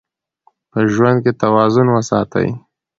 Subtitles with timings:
[0.71, 2.47] په ژوند کې توازن وساتئ.